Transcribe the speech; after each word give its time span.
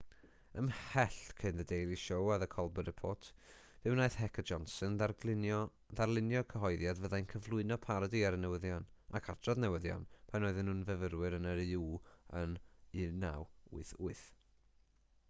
ymhell 0.59 1.17
cyn 1.39 1.57
the 1.59 1.65
daily 1.71 1.95
show 2.03 2.15
a 2.35 2.35
the 2.43 2.47
colber 2.53 2.85
report 2.87 3.25
fe 3.81 3.91
wnaeth 3.93 4.15
heck 4.21 4.39
a 4.41 4.43
johnson 4.51 4.95
ddarlunio 5.01 5.59
cyhoeddiad 6.53 7.01
fyddai'n 7.03 7.29
cyflwyno 7.33 7.77
parodi 7.87 8.23
ar 8.29 8.37
y 8.37 8.41
newyddion 8.45 8.87
ac 9.19 9.29
adrodd 9.35 9.61
newyddion 9.65 10.07
pan 10.33 10.47
oedden 10.49 10.67
nhw'n 10.71 10.83
fyfyrwyr 10.89 11.35
yn 11.41 11.47
uw 11.57 11.91
yn 12.41 12.57
1988 13.03 14.25